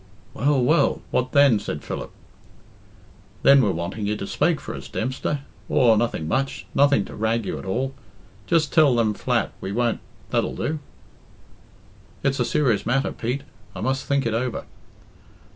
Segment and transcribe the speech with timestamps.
[0.33, 1.03] "Well, well!
[1.11, 2.09] What then?" said Philip.
[3.43, 5.41] "Then we're wanting you to spake for us, Dempster.
[5.69, 7.93] Aw, nothing much nothing to rag you at all.
[8.47, 9.99] Just tell them flat we won't
[10.31, 10.79] that'll do."
[12.23, 13.41] "It's a serious matter, Pete.
[13.75, 14.65] I must think it over."